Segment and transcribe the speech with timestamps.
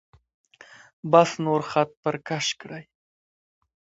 [1.11, 2.83] بس نور خط پر کش کړئ.